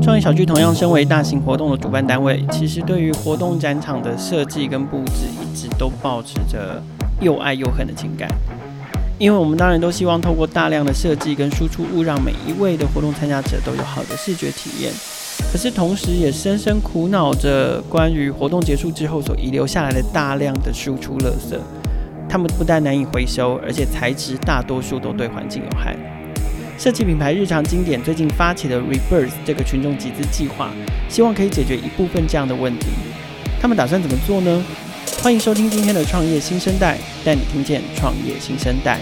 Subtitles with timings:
[0.00, 6.82] 创意小聚同样身为大型活动的主办单位，其实对于活动展场的设计跟布置，一直都保持着
[7.20, 8.28] 又爱又恨的情感。
[9.18, 14.92] 因为我们当然都希望透过大量的设计跟输出物，让每一位的活动参加者都有好的视觉体验。
[15.52, 21.58] 可是同时也深深苦恼着关于活动结束之后所遗留下来的大量的输出垃圾，
[22.28, 25.96] 他们不但难以回收，而且材质大多数都对环境有害。
[26.76, 30.70] 设计品牌日常经典最近发起的 Rebirth 这个群众集资计划，
[31.08, 32.86] 希望可以解决一部分这样的问题。
[33.60, 34.64] 他们打算怎么做呢？
[35.22, 39.00] 欢迎收听今天的创业新生代，带你听见创业新生代。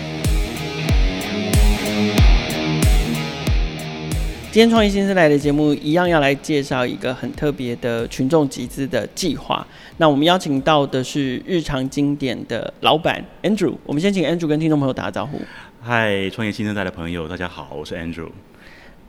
[4.56, 9.66] 今天创业新生来的节目一样要来介绍一个很特别的群众集资的计划。
[9.98, 13.74] 那我们邀请到的是日常经典的老板 Andrew。
[13.84, 15.38] 我们先请 Andrew 跟听众朋友打个招呼。
[15.82, 18.30] 嗨，创业新生代的朋友，大家好，我是 Andrew。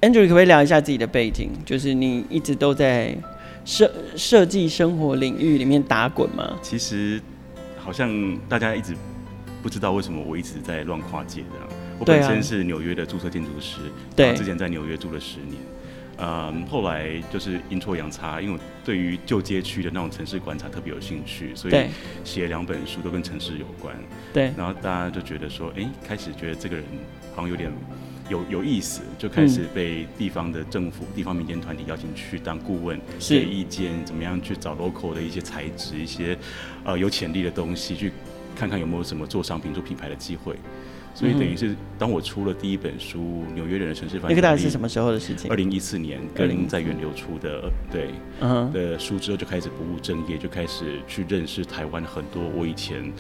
[0.02, 1.52] Andrew 可不可以聊一下自己的背景？
[1.66, 3.16] 就是你一直都在
[3.64, 6.58] 设设计生活领域里面打滚吗？
[6.62, 7.22] 其实
[7.78, 8.94] 好像大家一直
[9.64, 11.77] 不知道为什么我一直在乱跨界这样。
[12.00, 13.80] 我本身是纽约的注册建筑师，
[14.16, 15.60] 对、啊，之前在纽约住了十年。
[16.20, 21.76] 嗯，后来就是阴错阳差，因为我对于旧街区的那种城市观察特别有兴趣，所以
[22.24, 23.96] 写两本书都跟城市有关。
[24.34, 26.84] 对，然后大家就觉得说，哎、欸，开始觉得这个人
[27.36, 27.72] 好像有点
[28.30, 36.36] 有有意思，就开始被地方的政府、嗯、地方民间团体邀请去当顾问，给意见，怎么样去找 local 的一些材质、一些
[36.84, 38.12] 呃有潜力的东西，去
[38.56, 40.56] 看看有没有什么做商品、做品牌的机会。
[41.18, 45.50] 所以等于是，当我出了第一本书《纽约人的城市那个大概是什么时候的事情？
[45.50, 53.12] 二零一四年，跟在远流出的，对，嗯，的书之后就开始不务正业，就开始去认识台湾很多我以前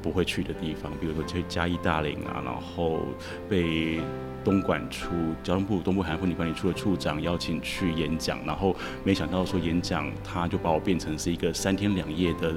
[0.00, 3.00] 不会去的地方，比如说去嘉义大林啊，然后
[3.48, 4.00] 被
[4.44, 5.10] 东莞处
[5.42, 12.54] 交通部东部海岸风景管理处的处长邀请去演讲，然后没想到说演讲他就把我变成是一个三天两夜的。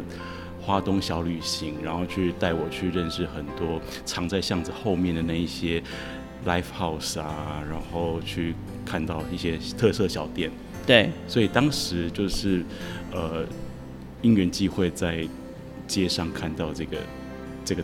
[0.69, 5.81] 花东小旅行，然后去带我去认识很多藏在巷子后面的那一些
[6.45, 8.53] live house 啊，然后去
[8.85, 10.51] 看到一些特色小店。
[10.85, 12.63] 对，所以当时就是
[13.11, 13.43] 呃
[14.21, 15.27] 因缘际会在
[15.87, 16.97] 街上看到这个
[17.65, 17.83] 这个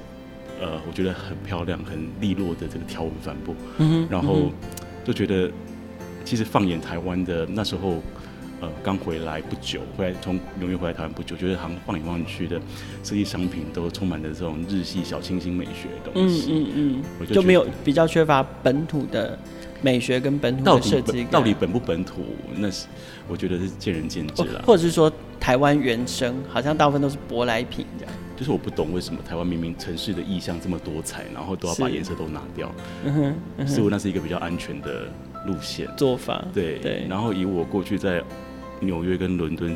[0.61, 4.51] 呃我觉得很漂亮、很利落的这个条纹帆布，嗯哼，然后
[5.03, 5.51] 就觉得
[6.23, 7.99] 其实放眼台湾的那时候。
[8.61, 12.59] 呃，刚回来不久，回来从纽约回来台湾不久，觉得好像放眼望去的
[13.03, 16.51] 设计商品都充满着这种日系小清新美学的东西。
[16.51, 19.37] 嗯嗯嗯，就，就没有比较缺乏本土的
[19.81, 21.25] 美学跟本土的设计。
[21.25, 22.21] 到底本不本土，
[22.55, 22.87] 那是
[23.27, 24.63] 我觉得是见仁见智了。
[24.65, 28.13] 或者是说台湾原生，好像大部分都是舶来品这样。
[28.37, 32.69] 就是我不懂为什么台湾明明城市的意象这么多彩，然后都要把颜色都拿掉。
[33.03, 33.23] 嗯哼，
[33.57, 35.03] 嗯哼，似乎那是一个比较安全的
[35.45, 36.43] 路线做法。
[36.53, 38.21] 对对，然后以我过去在
[38.85, 39.75] 纽约跟伦敦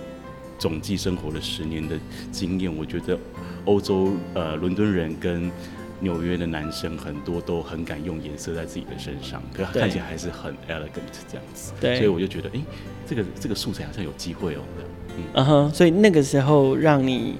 [0.57, 1.97] 总计生活了十年的
[2.31, 3.17] 经验，我觉得
[3.65, 5.51] 欧洲呃伦敦人跟
[5.99, 11.73] 纽约的男生很多都很敢用颜色在自己的身上，可是看起来还是很 elegant 这样子。
[11.81, 12.63] 对，所以我就觉得，哎、欸，
[13.07, 14.61] 这个这个素材好像有机会哦。
[15.33, 17.35] 嗯哼，所以那个时候让你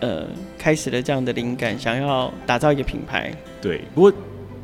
[0.00, 0.26] 呃
[0.58, 3.32] 开始了这样的灵感，想要打造一个品牌。
[3.60, 4.12] 对，不过。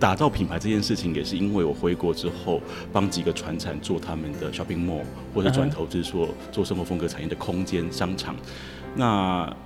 [0.03, 2.61] 打造品牌这件事情，也是因为我回国之后，
[2.93, 8.35] 帮几个船产做他们的 shopping mall，或者转投资做做生活风格产业的空间商场。
[8.97, 9.57] 那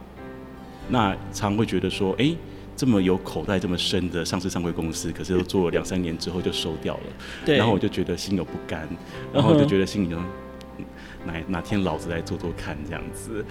[0.91, 2.37] 那常会觉得说，哎、欸，
[2.77, 7.03] 这么有口袋这么深的上市上柜公司，可是都做了两三年之后就收掉了。
[7.47, 7.57] 对。
[7.57, 8.87] 然后我就觉得心有不甘，
[9.33, 10.21] 然后就觉得心里头。
[11.27, 13.45] 哪哪天老子来做做看这样子，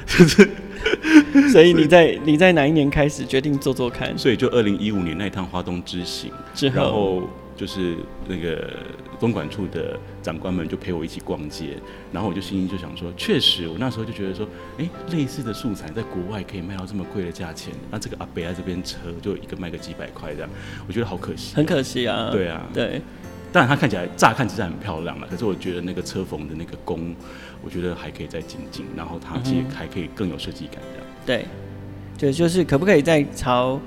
[1.51, 4.17] 所以你在你在哪一年开始决定做做看？
[4.17, 7.95] 所以就二零一五年那一趟花东之行之后，然后就是
[8.27, 8.69] 那个
[9.19, 11.77] 东莞处的长官们就陪我一起逛街，
[12.11, 14.47] 然后我就心里就想说，确实我那时候就觉得说，
[14.77, 20.49] 哎，类似的素材在国外可以卖到这么贵的价钱，那这个阿北在这边车就一个卖个几百块这样，
[20.87, 23.01] 我觉得好可惜，很可惜啊，对啊，对。
[23.51, 27.15] 当然，它看起来乍看其实很漂亮了，可是我觉得那个车缝的那个工，
[27.65, 31.07] 我觉得还可以再精进，然后它其实还可以更有设计感这样。
[31.25, 31.45] 对，
[32.15, 33.81] 就就是可不可以再朝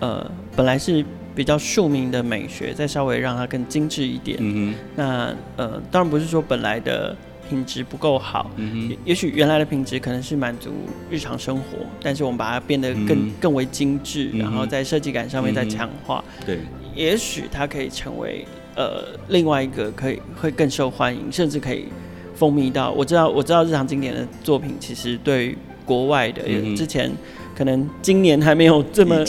[0.00, 1.04] 呃本来是
[1.34, 4.36] 比较庶民的美学，再稍微让它更精致一点。
[4.40, 4.74] 嗯哼。
[4.96, 7.16] 那呃，当然不是说本来的
[7.48, 8.96] 品质不够好，嗯哼。
[9.04, 10.70] 也许原来的品质可能是满足
[11.08, 16.24] 日常生活，但是我们把它变得更、嗯、更为精致，然后在设计感上面再强化。
[16.40, 16.58] 嗯、对。
[16.94, 18.44] 也许它可以成为。
[18.74, 21.88] 呃，另外一个可以会更受欢迎，甚至可以
[22.34, 22.90] 风靡到。
[22.92, 27.10] 我知道，我知道日常经典的作品，其实对国外的，嗯、之前
[27.56, 29.24] 可能今年还没有这么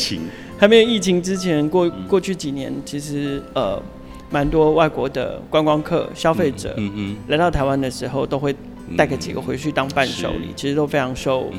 [0.57, 3.81] 还没有疫情之前，过过去几年，其实呃，
[4.29, 8.55] 蛮多外国的观光客、消费者，嗯嗯，来到台湾的时候，都会
[8.95, 11.51] 带个几个回去当伴手礼，其实都非常受。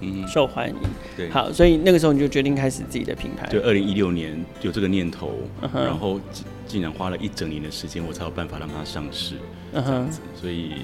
[0.00, 0.74] 嗯，受欢迎。
[1.16, 3.48] 对，好，所以那个时候你就决定开始自己的品牌。
[3.48, 5.30] 对二零一六年有这个念头
[5.62, 5.84] ，uh.
[5.84, 6.20] 然后
[6.66, 9.36] 竟然花了一整年的时间，我才有办法让它上市。
[9.74, 10.74] Uh 样子，所以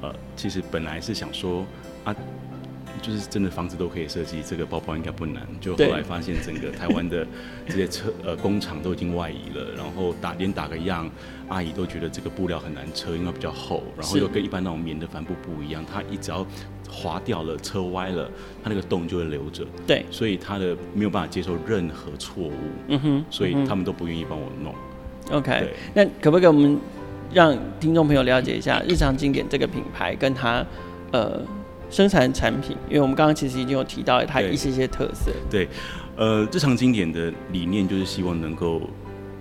[0.00, 1.64] 呃，其实本来是想说
[2.04, 2.14] 啊。
[3.00, 5.44] 就是真的房子都可以设计，这个包包应该不难。
[5.60, 7.26] 就后来发现，整个台湾的
[7.66, 11.10] 这些车呃工厂都已经外移了，然后打连打个样，
[11.48, 16.46] 阿姨都觉得这个布料很难车，因为比较厚，然后又跟一般那种棉的帆布不一样，它一只要
[16.88, 18.30] 滑掉了、车歪了，
[18.62, 19.66] 它那个洞就会留着。
[19.84, 22.52] 对，所以它的没有办法接受任何错误。
[22.86, 24.72] 嗯哼，所以他们都不愿意帮我弄。
[25.32, 26.78] OK，那可不可以我们
[27.32, 30.64] 让听众朋友了解一下日常经典这个品牌跟它
[31.10, 31.40] 呃？
[31.90, 35.30] 生产产品，因为我们刚刚其实已经有提到它一些些特色。
[35.50, 35.68] 对，对
[36.16, 38.80] 呃，日常经典的理念就是希望能够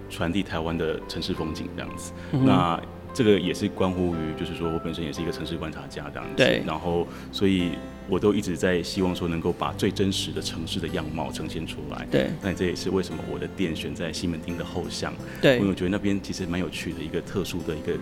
[0.09, 2.11] 传递台湾的城市风景这样子。
[2.33, 2.77] 嗯、那
[3.13, 6.35] 这个也是关乎于，就是说我本身也是一个城市观察家这样子。
[6.37, 6.63] 对。
[6.65, 7.71] 然后，所以
[8.07, 12.07] 我都一直在希望说，能够把最真实的城市的样貌呈现出来。
[12.09, 12.29] 对。
[12.41, 15.13] 那这也是为什么我的店选在西门町的后巷。
[15.41, 15.57] 对。
[15.57, 17.93] 因为我觉得那边其实蛮有趣的一个特殊的一个，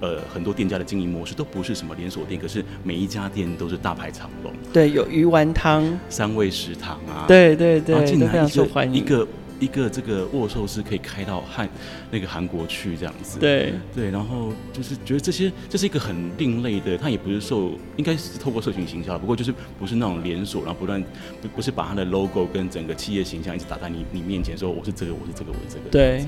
[0.00, 4.52] 呃，很多店家的经营模式都不是什么连锁店，可是每一家店都是大排长龙。
[4.72, 7.24] 对，有鱼丸汤、三味食堂啊。
[7.28, 8.94] 对对对，都非常受欢迎。
[8.94, 9.26] 一个。
[9.58, 11.68] 一个这个握寿司可以开到韩
[12.10, 13.72] 那个韩国去这样子，对。
[13.94, 21.02] 对，然后就是觉得这些这是一个很另类的，它也不是受，应该是透过社群行销，不过就是不是那种连锁，然后不断
[21.40, 26.24] 不不是把它的 logo 跟整个企业形象一直打在你你面前，说我是这个我是这个我是这个，对，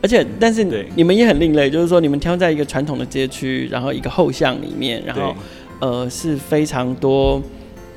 [0.00, 0.64] 而且但是
[0.94, 5.34] 你们也很另类，就是说你们挑在一个传统的街区，然后一个后巷里面，然后
[5.80, 7.42] 呃是非常多。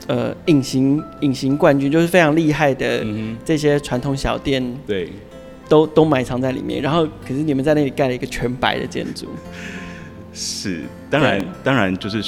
[0.08, 3.06] 呃，隐形隐形冠军就是非常厉害的
[3.46, 5.10] 这些传统小店，对，
[5.68, 6.82] 都都埋藏在里面。
[6.82, 9.28] 然后，可是你们在那里盖了一个全白的建筑，
[10.34, 12.22] 是，当然，当然就是。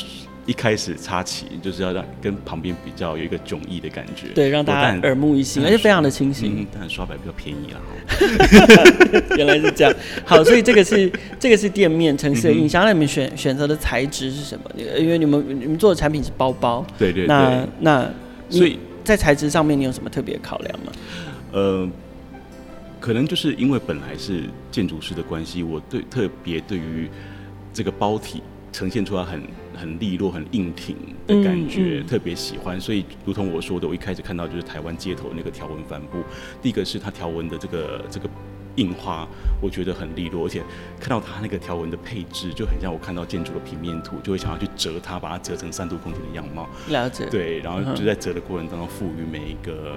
[0.46, 6.62] 一开始插旗就是要让跟旁边比较有一个迥异的感觉，对，让大家耳目一新，而且非常的清新。
[6.62, 7.80] 嗯，但刷白比较便宜啦。
[9.38, 9.94] 原来是这样。
[10.24, 12.84] 好，所以这个是这个是店面城市的印象。
[12.84, 14.70] 嗯、那你们选选择的材质是什么？
[14.78, 16.86] 因为你们你们做的产品是包包。
[16.98, 17.28] 对对对。
[17.28, 18.12] 那那
[18.50, 20.92] 所以在材质上面你有什么特别考量吗？
[21.54, 21.90] 呃，
[23.00, 27.10] 可能就是因为本来是建筑师的关系，我对特别对于
[27.74, 28.44] 这个包体。
[28.72, 29.42] 呈现出来很
[29.76, 30.96] 很利落、很硬挺
[31.28, 32.80] 的感觉，特别喜欢。
[32.80, 36.24] 所以，如同我说的，我一开始看到就是台湾街头那个条纹帆布，
[36.62, 38.30] 第一个是它条纹的这个这个
[38.76, 39.28] 印花，
[39.62, 40.62] 我觉得很利落，而且
[41.00, 46.68] 看到它那个条纹的配置，就很像我看到建筑的平面图，就会想要去折它，把它折成三度空间的样貌。
[46.90, 47.26] 了解。
[47.30, 49.96] 对，然后就在折的过程当中，赋予每一个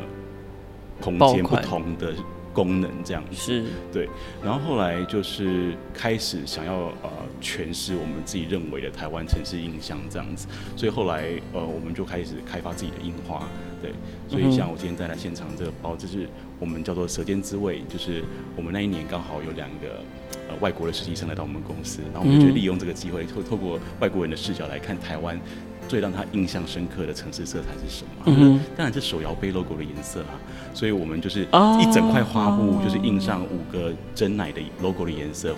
[1.01, 2.15] 空间不同的。
[2.59, 3.37] 功能这样子。
[3.37, 3.65] 是。
[3.93, 4.09] 对，
[4.43, 7.11] 然后后来就是开始想要呃
[7.41, 13.49] 诠释我们自己认为的台湾城市印象这样子，所以后来呃我们就开始开发自己的印花，
[13.81, 13.93] 对，
[14.29, 16.29] 所以像我今天带来现场这个包，就是
[16.59, 18.25] 我们叫做舌尖滋味，就是
[18.57, 20.03] 我们那一年刚好有两个
[20.49, 25.41] 呃外国的实习生来到我们公司，然后我们就利用这个机会透透过外国人的视角来看台湾。
[25.89, 28.25] 最让他印象深刻的城市色彩是什么？
[28.27, 30.37] 嗯，当然是手摇杯 logo 的颜色啊。
[30.75, 31.41] 所以我们就是
[31.81, 35.55] 一整块花布，就是印上五个真奶的 logo 的颜色，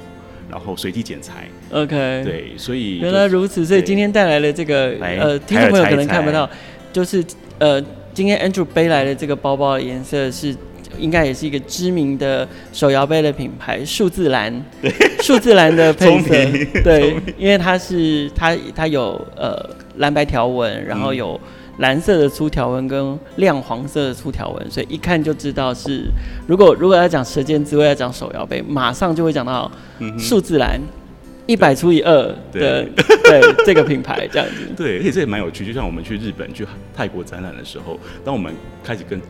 [0.48, 1.48] 然后随机剪裁。
[1.72, 3.66] OK，对，所以原来如此。
[3.66, 6.48] 所以今天带来了这个呃，听众朋友可能看不到，
[6.92, 7.22] 就是
[7.58, 7.82] 呃，
[8.14, 10.56] 今天 Andrew 背来的这个包包的颜色是。
[10.98, 14.52] 应该也是一个知名的手摇杯的品牌，数字蓝，
[15.22, 16.28] 数字蓝的 配色，
[16.82, 19.58] 对，因为它是它它有呃
[19.96, 21.40] 蓝白条纹，然后有
[21.78, 26.04] 蓝色的粗条纹跟亮黄色的粗条纹，所以一看就知道是。
[26.46, 29.70] 如果如果要讲舌尖滋味，要讲手摇杯，马上就会讲到
[30.18, 30.80] 数字蓝
[31.46, 32.12] 一百除以二
[32.52, 32.84] 的
[33.22, 33.40] 对。
[33.64, 34.66] 这个品牌这样子。
[34.76, 36.66] 对，而且这也蛮有趣，就像我们去日本去
[36.96, 39.20] 泰国展览的时候，当我们开始跟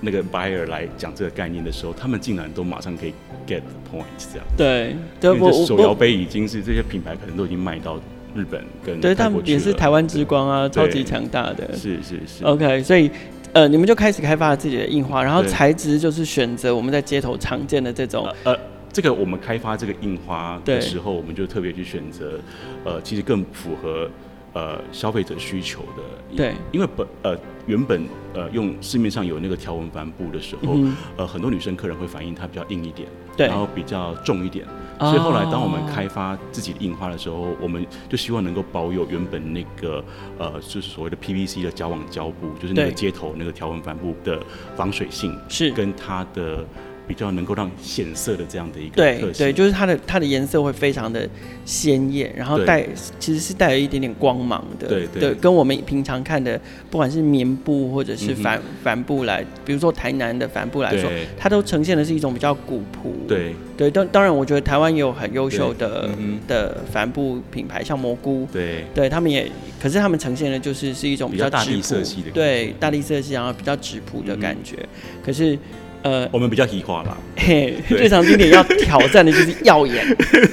[0.00, 3.12] 那个 buyer 来讲这个概念的时候，他们竟然都马上可以
[3.46, 4.46] get the point 这样。
[4.56, 7.96] 对，因为这手摇杯已经是这些品牌可能都已经卖到
[8.34, 11.72] 日本跟对，他们也是台湾之光啊，超级强大的。
[11.76, 12.44] 是是是。
[12.44, 13.10] OK，所以
[13.52, 18.26] 呃，你们就开始开发了自己的印花，然后材质就是选择我们在街头常见的这种。
[18.44, 18.56] 呃，
[18.92, 22.38] 这个我们开发这个印花的时候，我们就特别去选择，
[22.84, 24.08] 呃，其实更符合
[24.52, 26.36] 呃消费者需求的。
[26.36, 28.02] 对，因为本呃原本
[28.34, 34.66] 呃用市面上有那个条纹帆布的时候，嗯、呃很多女生客人会反映它比较硬一点，对，然后比较重一点。
[35.00, 40.04] 所以后来，当我们开发自己的印花的时候，哦、我们就希望能够保有原本那个
[40.38, 44.38] 呃，就是所谓的 PVC 的胶网胶布，就是那个接头那个条纹帆布的
[44.76, 46.64] 防水性是跟它的。
[47.10, 51.28] 比较能够让显色的这样的一个对对，就是它的它的颜色会非常的
[51.64, 52.86] 鲜艳，然后带
[53.18, 63.56] 其实是带有一点点光芒的，对对，对，跟我们平常看的不管是棉布或者是帆帆、嗯、布来，比如说台南的帆布来说，它都呈现的是一种比较古朴，对。
[63.76, 68.84] 对，当当然我觉得台湾也有很优秀的、嗯、的帆布品牌，像蘑菇，对。
[68.94, 69.50] 对，他们也，
[69.82, 75.58] 可是他们呈现的就是是一种比较大地色系的，对大地色系，然后比较质朴的感觉，嗯、可是。
[76.02, 77.16] 呃，我们比较喜化啦。
[77.36, 80.04] 嘿，最常经典要挑战的就是耀眼、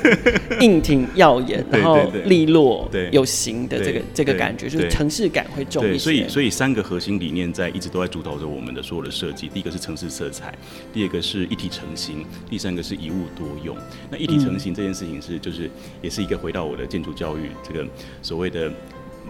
[0.60, 6.00] 硬挺、耀眼，然后利落、对有型的这个这个感觉，就是城市感会重一些。
[6.00, 9.48] 所以，所以三个核心理念在一直都在主导着我们的所有的设计。
[9.48, 10.54] 第一个是城市色彩，
[10.92, 13.74] 第二个是一体成型，第三个是一物多用。
[14.12, 15.70] 那一体成型这件事情是，就是
[16.02, 17.88] 也是一个回到我的建筑教育这个
[18.22, 18.70] 所谓的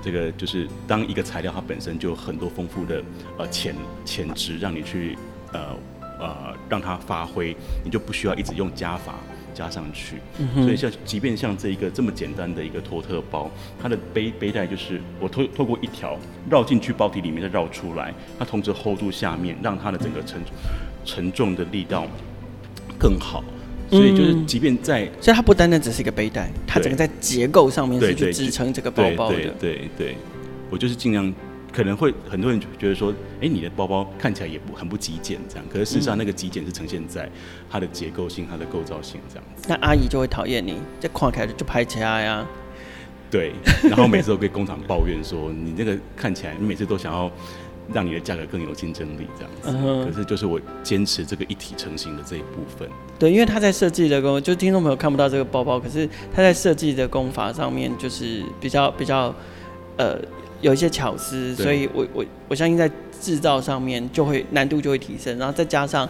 [0.01, 3.03] 这个，就是当一个材料它本身就有很多丰富的
[3.37, 5.15] 呃潜潜质，让你去
[5.53, 5.77] 呃。
[6.19, 9.15] 呃，让它发挥，你就不需要一直用加法
[9.53, 10.17] 加上去。
[10.39, 13.49] 嗯、所以像，即便像这一个这么简单的一个托特包，
[13.81, 16.17] 它的背背带就是我透透过一条
[16.49, 20.39] 绕进去包体里面再绕出来，它同时 hold 住下面，让它的整个承
[21.05, 22.05] 承重的力道
[22.97, 23.43] 更好。
[23.89, 29.35] 所以就是，即便在，嗯、所以它不单单只是一个背带，它整个在结构上面是去支撑这个包包的。
[29.35, 30.17] 对对，对，对，对，
[30.69, 31.33] 我就是尽量。
[31.77, 37.29] 可能会很多人觉得说，哎、欸，你的包包看起来也不很不极简这样，可是事实上那个极简是呈现在
[37.69, 39.67] 它的结构性、它的构造性这样子。
[39.69, 42.43] 那阿姨就会讨厌你，这看起来就拍起来呀。
[43.29, 43.51] 对，
[43.83, 47.31] 然后每次都跟工厂抱怨说，你那个看起来，你每次都想要
[47.93, 49.69] 让你的价格更有竞争力这样子。
[49.69, 52.89] 嗯、可是就是我坚持这个一体成型的这一部分。
[53.19, 59.31] 对，因为他在设计的工，就听众朋友看不到这个包包，可是他在设计的工法上面就是比较比较
[59.97, 60.19] 呃。
[60.61, 62.89] 有一些巧思，所以我我我相信在
[63.21, 66.07] 制造上面就会难度就会提升，然后再加上，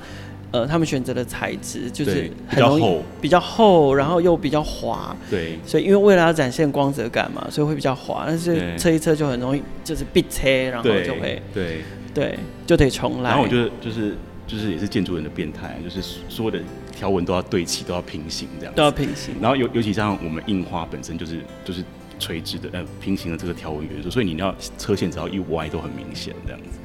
[0.51, 11.81] 呃，他们选择的材质就是很容易比较厚，比较厚，然后又比较滑，对，所以因为为了要展现光泽感嘛，所以会比较滑，但是车一车就很容易就是必车，然后就会对
[12.13, 13.29] 对就得重来。
[13.31, 14.15] 然后我觉得就是
[14.47, 16.59] 就是也是建筑人的变态，就是所有的
[16.95, 19.35] 条纹都要对齐，都要平行这样，都要平行。
[19.41, 21.83] 然后尤尤其像我们印花本身就是就是。
[22.19, 26.79] 垂直的呃平行的这个条纹元素，所以你要车线只要一歪都很明显这样子。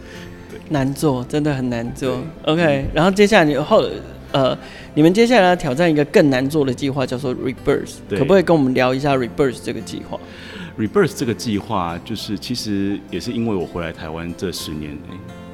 [0.51, 2.23] 对，难做，真的很难做。
[2.45, 3.85] OK，然后接下来你后
[4.33, 4.57] 呃，
[4.95, 10.19] 你们接下来要挑战一个更难做的计划，叫做 Rebirth，可不可以跟我们聊一下 Rebirth 这个计划
[10.79, 14.97] ？Rebirth 这个计划就是其实也是因为我回来台湾这十年。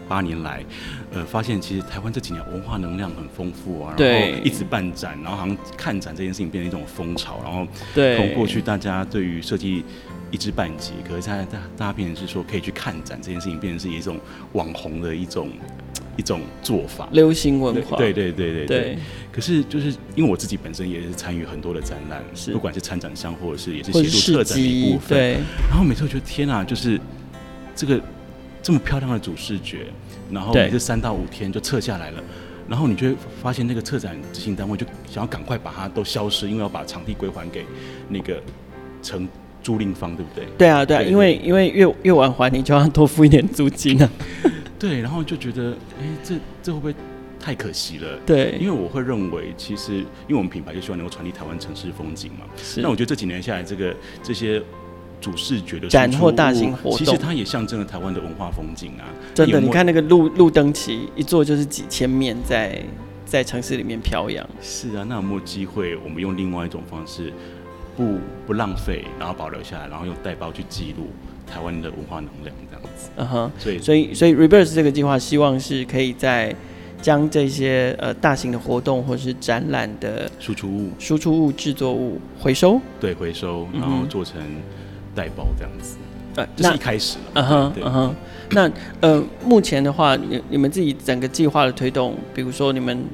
[0.09, 0.65] 八年来，
[1.13, 9.85] 呃，发现其实台湾这几年文化能量很丰富啊，然后一直办展，然后好像看展这件事情变成一种风潮，然后从过去大家对于设计
[10.31, 14.19] 一知半解，可是现在大大家变成是说可以去看展这件事情，变成是一种
[14.55, 15.51] 网红的一种
[16.17, 18.99] 一种做法，流行文化，对对对对对，
[19.31, 22.23] 可是就是因为我自己本身也是参与很多的展览，
[22.53, 25.33] 不管是参展商或者是也是协助策展的一部分，对。
[25.69, 26.99] 然后每次我觉得天啊，就是
[27.77, 28.01] 这个。
[28.63, 29.87] 这么漂亮的主视觉，
[30.31, 32.23] 然后每次三到五天就撤下来了，
[32.69, 37.65] 然后你就会发现那个策展执行单位就想要赶快把它都消失，因为要把场地归还给
[38.09, 38.43] 那个
[39.03, 39.27] 承
[39.63, 40.45] 租赁方，对不对？
[40.59, 44.11] 对啊，对啊，因为因为越越晚还你就要多付一点租金呢、
[44.43, 44.51] 啊。
[44.79, 46.95] 对，然后就觉得，哎，这这会不会
[47.41, 48.19] 太可惜了？
[48.27, 52.45] 对，因为我会认为，其实因为我们品牌就希望能够传递台湾城市风景嘛。
[52.57, 52.81] 是。
[52.81, 54.63] 那我觉得这几年下来，这个这些。
[55.21, 59.05] 主视觉的展或大型活动，其实它也象征了台湾的文化风景啊！
[59.35, 62.81] 真的，你看那个路路灯旗一做就是几千面在
[63.27, 64.49] 在城市里面飘扬。
[64.63, 67.33] 是啊，那有没有机会我们用另外一种方式，
[67.97, 71.09] 不不浪费，然后保留下来，然后用带包去记录
[71.53, 73.11] 台湾的文化能量这样子？
[73.17, 76.55] 嗯哼，所以所以所以 Reverse 这个计划希望是可以在
[77.03, 84.41] 将这些呃大型的活动或者是展览的输出物、输出物制作物回收，对，回收，然后做成。
[85.15, 85.97] 带包这样子，
[86.37, 88.15] 呃，这是一开始，嗯哼，嗯哼，
[88.51, 93.05] 那呃，目前的话，你你们自己整个计划的推动，比如说你们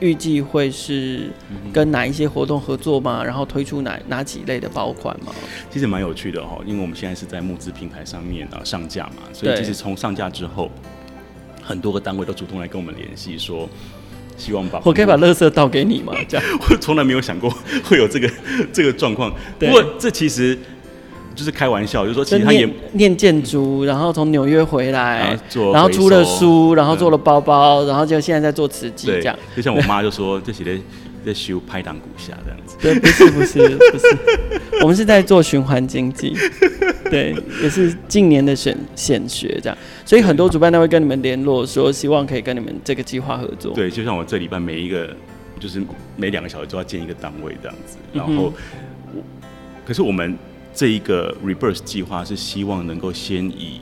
[0.00, 1.30] 预计会是
[1.72, 3.22] 跟哪一些活动合作吗？
[3.22, 5.32] 然后推出哪哪几类的包款吗？
[5.70, 10.70] 其实蛮有趣的哈，因为我们现在是在募资平台上面啊上架嘛，所以其实从上架之后，
[11.62, 13.68] 很多个单位都主动来跟我们联系说，
[14.36, 16.12] 希望把我可以把垃圾倒给你吗？
[16.28, 17.48] 这样， 我从来没有想过
[17.84, 18.28] 会有这个
[18.72, 20.58] 这个状况，不过这其实。
[21.34, 29.36] 就是开玩笑，就是说其实他也念建筑，然后从纽约回来，然后做，然后出了书，然后做了包包，然后就现在在做瓷器这样。
[29.56, 30.80] 就像我妈就说，这些在
[31.26, 32.76] 在修拍档股下这样子。
[32.80, 34.18] 对，不是不是不是，
[34.82, 36.34] 我们是在做循环经济，
[37.10, 39.78] 对，也是近年的选显学这样。
[40.04, 43.72] 所以很多主办单位跟你们联络，说希望可以跟你们这个计划合作。
[43.74, 45.08] 对，就像我这礼拜每一个，
[45.58, 45.82] 就是
[46.16, 48.52] 每两个小时都要建一个单位这样子，然后我。
[49.86, 50.34] 可是我们
[50.74, 53.80] 这一个 Reverse 计划是希望能够先以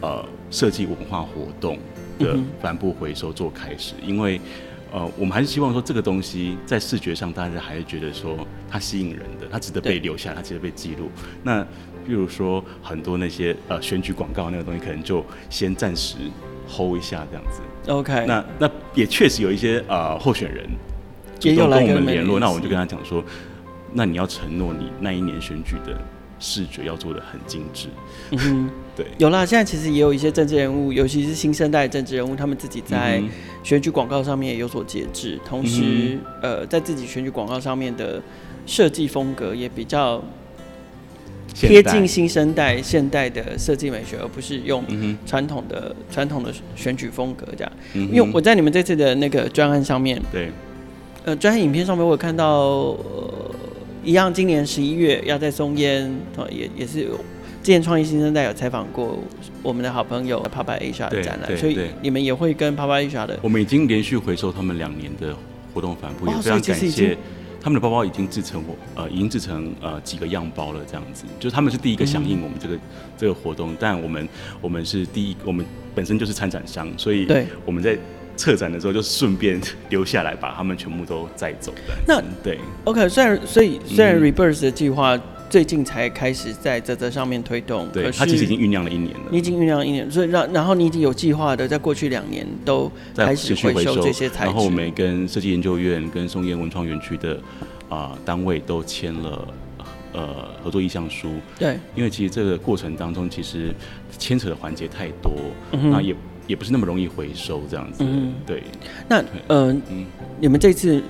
[0.00, 1.78] 呃设计文化活动
[2.18, 4.40] 的帆布回收做开始，因为
[4.92, 11.10] 呃我们还是希望说这个东西在视觉上大家还是觉得说它吸引人的，它值得被留下，它值得被记录。
[11.42, 11.62] 那
[12.06, 16.16] 比如说很多那些呃选举广告那个东西，可能就先暂时
[16.68, 17.60] hold 一下这样子。
[17.90, 20.68] OK，那那也确实有一些呃候选人
[21.40, 23.24] 主动跟我们联络，那我们就跟他讲说。
[23.90, 25.98] 那你要承诺，你那一年选举的
[26.38, 27.88] 视觉要做的很精致。
[28.30, 29.44] 嗯哼，对，有啦。
[29.44, 33.22] 现在其实也有一些政治人物，尤其是新生代的政治人物，他们自己在
[33.62, 38.22] 选举广告上面也有所节制，同时，呃，在自己选举广告上面的
[38.66, 40.22] 设计风格也比较
[41.54, 44.84] 贴近新生代现代的设计美学，而不是用
[45.26, 47.72] 传统的传统的选举风格这样。
[47.94, 50.50] 因为我在你们这次的那个专案上面，对，
[51.24, 52.46] 呃，专案影片上面我有看到。
[52.46, 53.47] 呃
[54.04, 56.10] 一样，今年十一月要在松烟，
[56.50, 57.16] 也也是有
[57.62, 59.18] 之前创意新生代有采访过
[59.62, 63.38] 我们的好朋友 Papa Asia 的展览，所以你们也会跟 Papa Asia 的。
[63.42, 65.34] 我们已经连续回收他们两年的
[65.74, 67.16] 活动反复，也非常感谢
[67.60, 68.64] 他们的包包已经制成
[68.94, 72.80] 呃已经制成呃几个样包了，这样子，就是他们是第一个响应我们这个、嗯、
[73.18, 74.28] 这个活动，但我们
[74.60, 77.26] 我们是第一，我们本身就是参展商，所以
[77.64, 77.98] 我们在。
[78.38, 81.94] 策展的时候就顺便留下来，把他们全部都载走的。
[82.06, 89.20] 那对，OK，虽然所以虽然 Rebirth 的计划最近才开始在啧啧上面推动，对，它其实已经酝酿了一年了。
[89.30, 94.50] 你已经酝酿了一年，所以让然后你已经有计划的，在过去两年都开始回收这些材质。
[94.50, 97.34] 然后我们跟设计研究院、跟松烟文创园区的
[97.88, 99.48] 啊、呃、单位都签了
[100.12, 101.32] 呃合作意向书。
[101.58, 103.74] 对，因为其实这个过程当中，其实
[104.16, 105.32] 牵扯的环节太多，
[105.72, 106.14] 那、嗯、也。
[106.48, 108.62] 也不是那么容易回收这样子，嗯、对。
[109.06, 110.04] 那呃，嗯、
[110.40, 111.00] 你们这次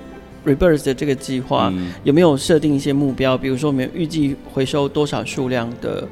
[0.45, 3.37] Rebirth 的这个计划、嗯、有没有设定一些目标？
[3.37, 6.07] 比如说，我们预计回收多少数量的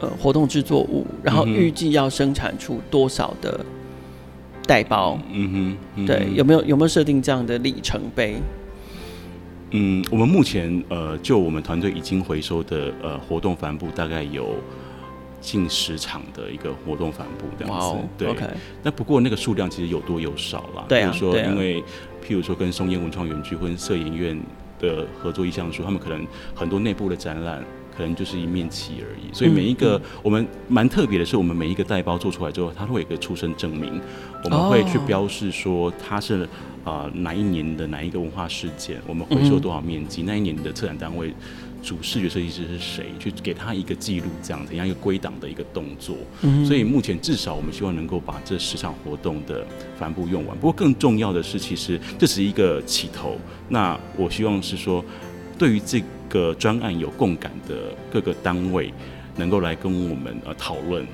[0.00, 3.64] 呃活动制作物，然后预计要生产出多少的
[4.66, 5.18] 袋包？
[5.32, 8.36] 嗯哼，嗯哼对，有没有有没有设定这样的里程碑？
[9.70, 14.48] 嗯，我们目前呃，就我们团队已经回收的呃活动帆布大概有。
[15.44, 18.34] 近十场的一个活动帆布这样子，wow, 对。
[18.82, 20.86] 那不过那个数量其实有多有少啦。
[20.88, 21.10] 对啊。
[21.12, 21.82] 比如说，因为
[22.26, 24.40] 譬如说跟松烟文创园区或者社研院
[24.80, 27.62] 的合作意向书，他们可能很多内部的展览
[27.94, 29.32] 可能就是一面旗而已。
[29.34, 34.00] 所以每一个、嗯、我们蛮特别的是，我们每一个袋包做出来之后，它会有一个出生证明，
[34.44, 36.42] 我们会去标示说它是
[36.84, 41.34] 啊、呃、哪一年的哪一个文化事件，我们回收多少面积，嗯、那一年的策展单位。
[41.84, 43.06] 主视觉设计师是谁？
[43.18, 46.16] 去给他一个记录，这样怎样一个归档的一个动作。
[46.40, 49.64] 嗯、所以目前至少我们希望能够把这十场活动的
[49.98, 50.56] 帆布用完。
[50.56, 53.36] 不过更重要的是，其实这是一个起头。
[53.68, 55.04] 那我希望是说，
[55.58, 58.90] 对于这个专案有共感的各个单位，
[59.36, 61.06] 能够来跟我们呃讨论。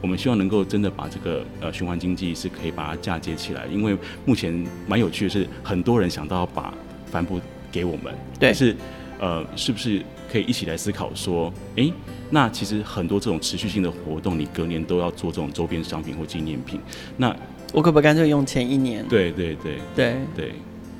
[0.00, 3.66] 我们希望能够真的把这个呃循环经济是可以把它嫁接起来。
[3.66, 6.72] 因为目前蛮有趣的是，很多人想到把
[7.06, 7.38] 帆布
[7.70, 8.74] 给我们，对，但是
[9.20, 10.02] 呃是不是？
[10.34, 11.92] 可以一起来思考说，哎、欸，
[12.28, 16.80] 那其实很多这种持续性的活动，你隔年都要做这种周边商品或纪念品。
[17.16, 17.28] 那
[17.72, 19.06] 我可不可以干脆用前一年？
[19.06, 20.52] 对对对对对。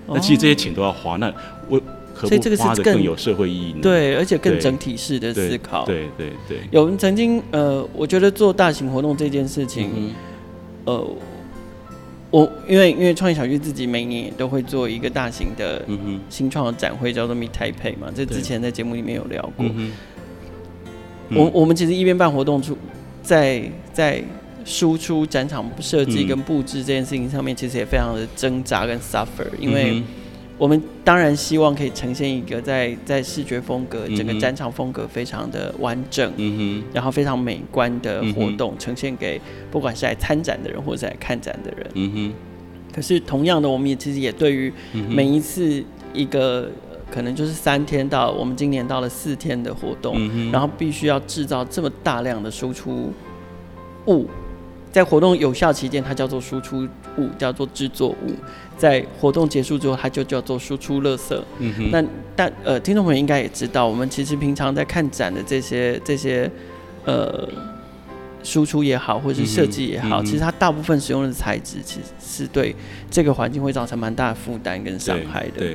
[0.07, 1.27] 那其实这些钱都要花，那
[1.69, 1.81] 我
[2.15, 3.81] 可不花的更有社会意义呢？
[3.83, 5.85] 对，而且更整体式的思考。
[5.85, 6.69] 对对对，对。
[6.71, 10.15] 有人曾经呃，我觉得做大型活动这件事情，嗯、
[10.85, 11.17] 呃。
[12.35, 15.81] 我因为因为创意小区自己每年也都会做一个大型的
[16.29, 19.65] 新创的展会，叫做 Meet Taipei 嘛，这之前在节目里面有聊过。
[21.31, 22.77] 我我们其实一边办活动出，
[23.23, 24.21] 在在
[24.65, 30.03] 输出展场设计跟布置这件事情上面，其实也非常的挣扎跟 suffer，因为。
[30.57, 39.41] 我们当然希望可以呈现一个在在视觉风格、整个展场风格非常的完整，嗯、然后非常美观的活动，嗯、呈现给
[39.71, 41.91] 不管是来参展的人或者是来看展的人。
[41.95, 42.33] 嗯、
[42.95, 44.73] 可是同样的，我们也其实也对于
[45.09, 46.71] 每一次一个
[47.11, 53.13] 可能就是三天到我们今年到了四天的活动，嗯、然后必须要制造这么大量的输出
[54.07, 54.29] 物，
[54.93, 56.87] 在活动有效期间，它叫做输出
[57.19, 58.35] 物叫做制作物，
[58.77, 61.41] 在活动结束之后，它就叫做输出垃圾。
[61.59, 61.91] 嗯哼。
[61.91, 62.05] 那
[62.37, 66.51] 但呃，听众朋友应该也知道，我们其实平常在看展的这些这些
[67.05, 67.49] 呃
[68.43, 72.75] 输出也好，或者是设计也好，嗯嗯、其实它大部分使用的材质，其实是对
[73.11, 75.75] 这个环境会造成蛮大的负担跟伤害的。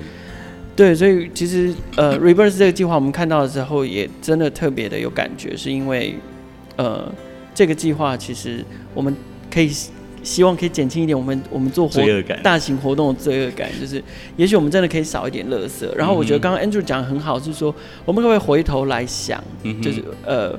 [0.76, 6.16] 对，所以其实呃，Reverse 这个计划我们看到的时候，也真的特别的有感觉，是因为
[6.78, 7.12] 呃，
[7.54, 9.14] 这个计划其实我们
[9.52, 9.70] 可以
[10.24, 12.02] 希望可以减轻一点我们我们做活
[12.44, 14.04] 大型活动的罪恶感，就是
[14.38, 15.90] 也许我们真的可以少一点垃圾。
[15.96, 17.74] 然后我觉得刚刚 Andrew 讲的很好，是说
[18.06, 19.44] 我们可不可以回头来想，
[19.82, 20.58] 就是呃，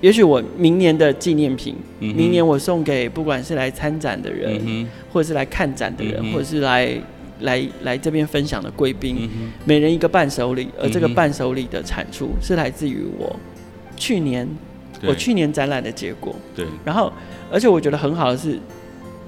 [0.00, 6.96] 也许我明年的纪念品，明年我送给不管是来参展的人，或者是来看展的人，或者是来。
[7.40, 13.34] 来来这边分享的贵宾，嗯、每人一个伴手礼，而这个伴手礼的产出是来自于我。
[13.96, 16.34] 去年对我去年展览的结果。
[16.54, 17.12] 对，然后
[17.50, 18.58] 而且我觉得很好的是，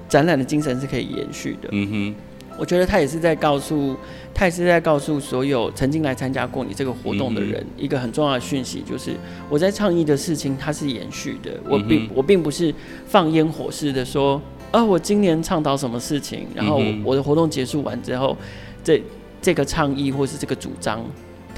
[0.07, 1.69] 展览的精神是可以延续的。
[1.71, 2.15] 嗯哼，
[2.57, 3.95] 我觉得他也是在告诉，
[4.33, 9.11] 他也是在告诉所有曾经来参加过你这个活动的人，嗯、一个很重要的讯息，就是
[9.49, 11.51] 我在倡议的事情它是延续的。
[11.67, 12.73] 我并、嗯、我并不是
[13.05, 14.41] 放烟火式的说。
[14.69, 16.45] 啊，我今年倡导什么事情？
[16.53, 18.35] 然后我的活动结束完之后，
[18.83, 19.01] 这
[19.41, 21.01] 这个倡议或是这个主张，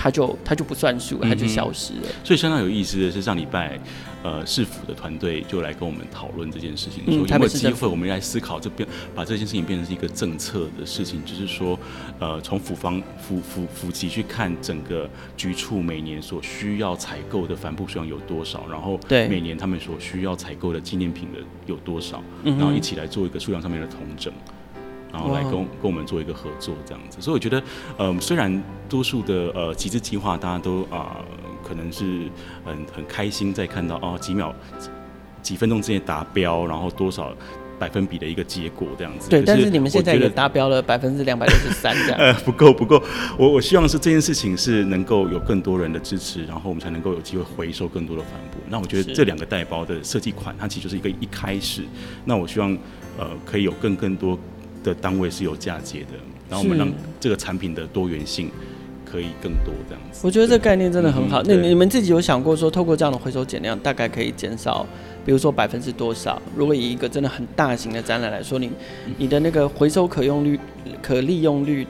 [0.01, 2.07] 它就它就不算数，它就消失了。
[2.23, 3.77] 所以相当有意思的是，上礼拜，
[4.23, 11.77] 呃，市府的团队就来跟我们讨论这件事情，说有没有机会我们来思考这边，把这件事情变成是一个政策的事情，就是说，
[12.17, 24.31] 呃，从府方府府府级去看整个局处每年所需要采购的帆布数量有多少，然后每年他们所需要采购的纪念品的有多少，然后一起来做一个数量上面的统整。
[25.11, 27.63] 然后来跟跟我们做一个合作，这样子，所以我觉得，
[27.97, 31.25] 嗯，虽然多数的呃集资计划，大家都啊、呃，
[31.67, 32.29] 可能是
[32.63, 34.89] 很很开心在看到哦几秒几
[35.41, 37.33] 几分钟之内达标，然后多少
[37.79, 39.29] 百分比的一个结果这样子。
[39.29, 42.17] 对，是但是你们现在也达标了百分之两百六十三这样。
[42.21, 43.01] 呃，不够不够，
[43.37, 48.59] 我我希望是这件事情是能够有更多人的支持，然后我们才能够有机会回收更多的帆布。
[48.69, 51.83] 那我觉得这两个带包的设计款，它其实就是一个一开始。
[52.25, 52.77] 那我希望
[53.17, 54.37] 呃可以有更更多。
[54.83, 56.17] 的单位是有嫁接的，
[56.49, 58.49] 然后我们让这个产品的多元性
[59.05, 60.21] 可以更多这样子。
[60.23, 61.41] 我觉得这个概念真的很好。
[61.41, 64.85] 嗯、那你们自己有想过说，透过这样的回收减量，大概可以减少，
[65.25, 66.41] 比如说百分之多少？
[66.55, 68.71] 如果以一个真的很大型的展览来说，你
[69.17, 70.59] 你的那个回收可用率、
[71.01, 71.85] 可利用率，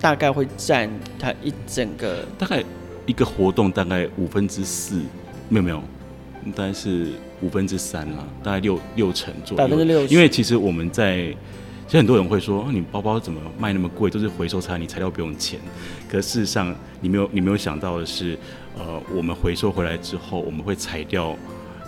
[0.00, 2.64] 大概会占它一整个大概
[3.06, 5.00] 一个活动大概五分之四，
[5.48, 5.82] 没有没有，
[6.54, 7.08] 大概是
[7.42, 9.56] 五分之三啦，大概六六成左右。
[9.56, 11.34] 百分之六，因为其实我们在。
[11.86, 14.10] 其实很多人会说，你包包怎么卖那么贵？
[14.10, 15.60] 都是回收材，你材料不用钱。
[16.10, 18.36] 可事实上，你没有你没有想到的是，
[18.76, 21.36] 呃，我们回收回来之后，我们会裁掉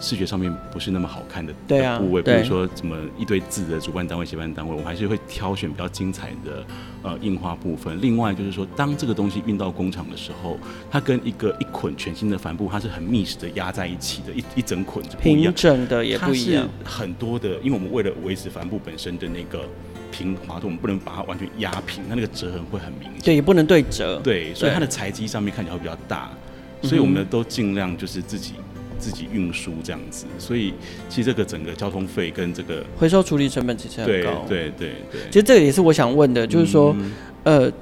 [0.00, 1.52] 视觉上面不是那么好看的
[1.98, 6.64] 部位，啊、比如说什么一堆字的主办单位、协办单位，我们还是会挑选比较精彩的
[7.02, 8.00] 呃印花部分。
[8.00, 10.58] 另外就是说，当这个东西运到工厂的时候，
[10.90, 16.68] 它跟一个一捆全新的帆布，它是很密实的压在一起的，一一整捆是不一样，平整的也不一样。
[16.84, 19.64] 很多的，因为我们为了维持帆布本身的那个。
[20.10, 23.20] 平滑度，我们不能把它完全压平，它那个折痕会很明显。
[23.22, 24.18] 对，也不能对折。
[24.24, 26.30] 对，所以它的材积上面看起来会比较大，
[26.82, 28.54] 所以我们都尽量就是自己
[28.98, 30.26] 自己运输这样子。
[30.38, 30.74] 所以
[31.08, 34.44] 其实这个整个交通费跟这个回收处理成本其实很高。
[34.48, 35.20] 对对对对。
[35.30, 36.94] 其实这个也是我想问的，就是说，
[37.44, 37.72] 嗯、呃，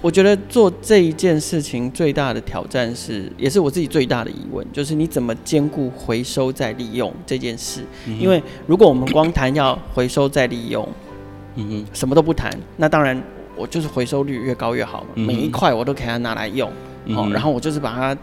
[0.00, 7.82] 我觉得做这一件事情最大的挑战是，也是我自己最大的疑问，就是你怎么兼顾回收再利用这件事？
[8.06, 10.88] 嗯、因为如果我们光谈要回收再利用。
[11.60, 13.20] 嗯哼，什么都不谈，那当然
[13.56, 15.08] 我就是回收率越高越好嘛。
[15.16, 16.74] 嗯、每一块我都可以拿来用，好、
[17.06, 18.16] 嗯哼，然后我就是把它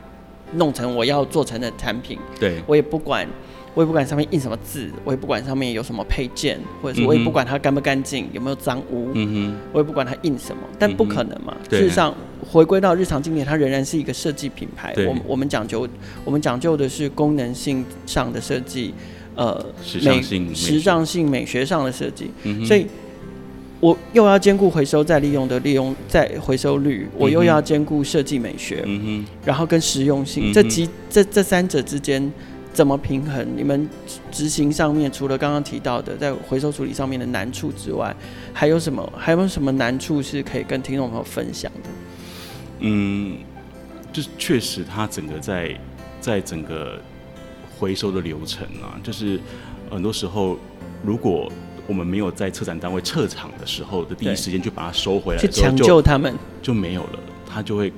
[0.53, 2.17] 弄成我要做成的产品。
[2.39, 3.27] 对，我也不管，
[3.73, 9.09] 我也不管上面印什么字，我也不管上面有什么配件，或者是我也不管它干不干净，有没有脏污。
[9.13, 11.55] 嗯哼，我也不管它印什么，但不可能嘛。
[11.69, 12.15] 嗯、事实上，
[12.47, 14.93] 回归到日常经典，它仍然是一个设计品牌。
[14.93, 15.87] 对我我们讲究，
[16.23, 18.93] 我们讲究的是功能性上的设计，
[19.35, 22.31] 呃，时尚性、美时尚性、美学上的设计。
[22.43, 22.85] 嗯，所以。
[23.81, 32.31] 我又要兼顾回收再利用的利用再回收率，我又要兼顾设计美学，嗯、哼然后跟实用性，嗯、这几这这三者之间
[32.73, 33.45] 怎么平衡？
[33.55, 33.87] 你们
[34.31, 38.15] 执行上面除了刚刚提到的在回收处理上面的难处之外，
[38.53, 39.13] 还有什么？
[39.17, 41.89] 还有什么难处是可以跟听众朋友分享的？
[42.79, 43.37] 嗯，
[44.11, 45.77] 就是确实，它整个在
[46.21, 46.99] 在整个
[47.77, 49.39] 回收的流程啊，就是
[49.91, 50.57] 很多时候
[51.03, 51.51] 如果。
[51.87, 56.33] 我们没有在策展单位撤场的时候的第一时间去把它收回来，去抢救他们。
[56.61, 57.93] 就没有了，它就会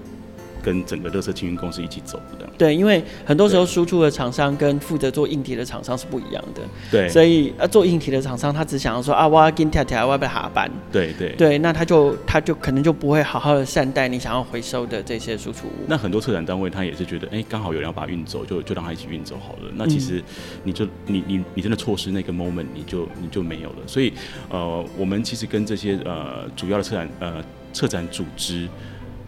[0.67, 2.45] 跟整个乐色清运公司一起走的。
[2.57, 6.61] 对，因为很多时候输出的厂商跟负责做硬体的厂商是不一样的。
[6.91, 10.69] 对，所以呃，做硬体的厂商他只想要说啊，我要给你跳跳，我要被下班。
[10.91, 15.71] 对对对，那他就他就可能就不会好好的善待你想要回收的这些输出物。
[15.87, 19.71] 那很多策展单位他也是觉得，哎，刚好有人要把它运走，就就让他一起运走好了。
[19.75, 20.21] 那其实
[20.65, 23.77] 你就、嗯、你你你真的错失那个 moment，你就你就没有了。
[23.87, 24.11] 所以
[24.49, 28.67] 呃，我们其实跟这些呃主要的策展呃策展组织。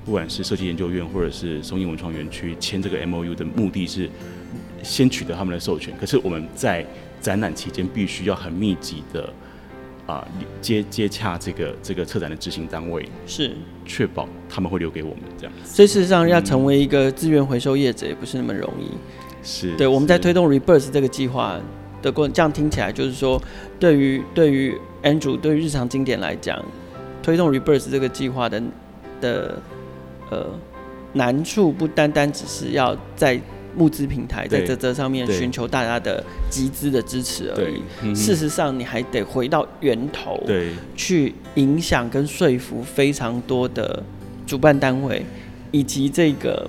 [0.09, 4.09] 不管是设计研究院或者是松鹰文创园区签这个 MOU 的目的是
[4.81, 6.83] 先取得他们的授权，可是我们在
[7.21, 9.31] 展览期间必须要很密集的
[10.07, 10.27] 啊
[10.61, 13.51] 接接洽这个这个策展的执行单位，是
[13.85, 15.53] 确保他们会留给我们这样。
[15.63, 18.89] 所以事实上要成为一个资源回收业者也不是那么容易。
[19.43, 21.59] 是对，我们在推动 Rebirth 这个计划
[22.01, 23.39] 的过程，这样听起来就是说，
[23.79, 26.59] 对于对于 Andrew 对于日常经典来讲，
[27.21, 28.59] 推动 Rebirth 这个计划的
[29.21, 29.61] 的。
[30.31, 30.45] 呃，
[31.13, 33.39] 难处不单单只是要在
[33.75, 37.81] 募资平台在这这上面寻求大家的集资的支持而已。
[38.01, 44.01] 嗯、事实上，你还得回到源头，对，去影响跟说服非常多的
[44.47, 45.23] 主办单位，
[45.71, 46.67] 以及这个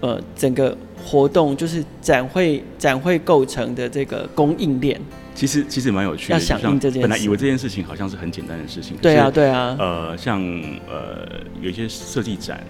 [0.00, 5.00] 呃整个活动就是展会展会构成的这个供应链。
[5.34, 7.08] 其实其实蛮有趣的，要响应这件事。
[7.08, 8.96] 本来以为这件事情好像是很简单的事情。
[9.02, 9.76] 对啊，对啊。
[9.78, 10.42] 呃，像
[10.88, 11.28] 呃
[11.60, 12.62] 有一些设计展。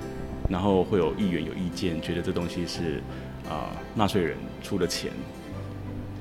[0.53, 3.03] 然后会有议员有意见，觉得这东西是
[3.49, 5.11] 啊纳税人出的钱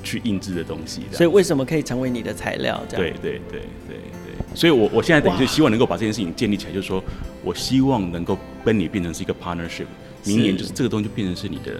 [0.01, 2.81] 去印制的东西，所以为什么可以成为你的材料？
[2.87, 4.55] 这样对对对对对。
[4.55, 7.03] 所以我我现在等于是希望能够把这件事情建立起来，就是说
[7.43, 9.85] 我希望能够跟你变成是一个 partnership，
[10.25, 11.73] 明年就是这个东西就变成是你的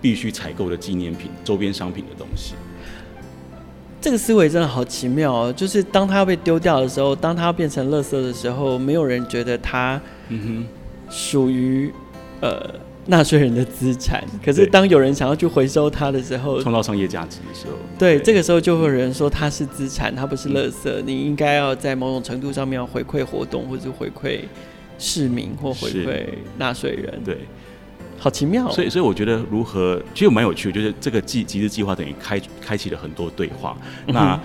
[0.00, 2.54] 必须采购的纪念品、周边商品的东西。
[4.00, 5.52] 这个思维真的好奇妙哦！
[5.52, 10.66] 就是当它要被丢掉的时候，当它要变成垃圾的时候，没有人觉得它嗯哼。
[11.08, 11.92] 属于
[12.40, 12.74] 呃
[13.06, 18.22] 纳税人的资产，可是当有人想要去回收它的时候，创造商业价值的时候，对，对。
[18.22, 24.40] 这个时候就会有人说它是资产，它不是垃圾，嗯、你应该要在某种程度上面要回馈活动，或者回馈
[24.98, 26.24] 市民或回馈
[26.58, 27.38] 纳税人，对，
[28.18, 28.72] 好奇妙、哦。
[28.72, 33.76] 所以，所以我觉得如何其实蛮有趣的，就是这个计集资计划等于开开启了很多对话。
[34.06, 34.38] 那。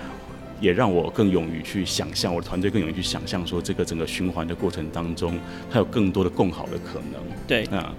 [0.62, 5.36] 嗯也让我更勇于去想象，我的团队更勇于去想象，说这个整个循环的过程当中，
[5.68, 7.20] 它有更多的更好的可能。
[7.48, 7.92] 对那，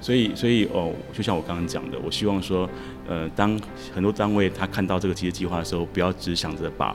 [0.00, 2.70] 所以所以哦，就像我刚刚讲的，我希望说，
[3.08, 3.60] 呃，当
[3.92, 6.94] 很多单位他看到这个集资计划的时候，不要只想着把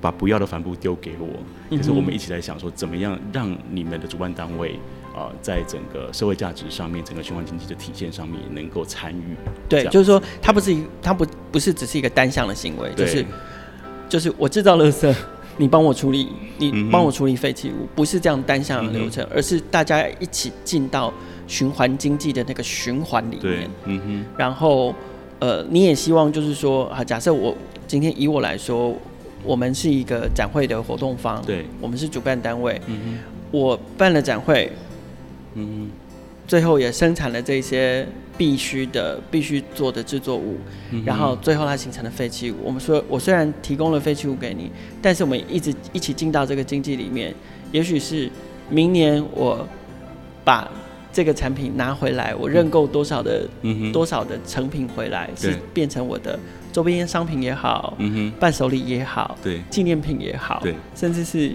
[0.00, 4.72] 把不要的帆布丢给我，可是我们一起来想说，怎么样让你们的主办单位
[5.14, 9.36] 啊、呃，在整个社会价值上面，整个循环经济的体现上面，也能够参与。
[9.68, 13.24] 对，就是说，它不是一，它不不是只是一个单向的行为，就是。
[14.12, 15.10] 就是我制造垃圾，
[15.56, 21.10] 你帮我处理，你帮我处理废弃物，不是这样单向的流程，而是大家一起进到
[21.48, 23.70] 循环经济的那个循环里面。
[23.86, 24.24] 嗯哼。
[24.36, 24.94] 然后，
[25.38, 28.94] 呃，你也希望就是说，啊，假设我今天以我来说，
[29.44, 33.18] 我们是一个展会的活动方，对，我们是主办单位，嗯哼，
[33.50, 34.70] 我办了展会，
[35.54, 35.90] 嗯哼，
[36.46, 38.06] 最后也生产了这些。
[38.36, 40.56] 必须的，必须做的制作物，
[40.90, 42.56] 嗯、然后最后它形成了废弃物。
[42.62, 47.34] 我们说，我虽然提供了废弃物给你，但是我们一直一起进到这个经济里面。
[47.70, 48.30] 也许是
[48.68, 49.66] 明年我
[50.44, 50.70] 把
[51.12, 56.38] 这个产品拿回来，我认购多少的、嗯、多少的成品回来，是变成我的
[56.72, 61.54] 周边商品也好，嗯、伴手礼也好，对，纪念品也好，对，甚至是